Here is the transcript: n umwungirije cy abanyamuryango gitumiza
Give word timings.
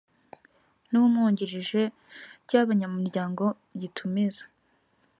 n 0.91 0.93
umwungirije 1.01 1.81
cy 2.47 2.55
abanyamuryango 2.61 3.45
gitumiza 3.79 4.43